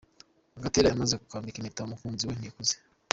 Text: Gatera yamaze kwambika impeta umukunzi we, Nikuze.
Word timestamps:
Gatera 0.63 0.87
yamaze 0.91 1.15
kwambika 1.27 1.57
impeta 1.59 1.81
umukunzi 1.85 2.23
we, 2.27 2.33
Nikuze. 2.39 2.75